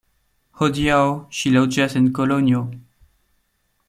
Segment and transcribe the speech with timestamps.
[0.61, 1.01] Hodiaŭ
[1.39, 2.63] ŝi loĝas en Kolonjo.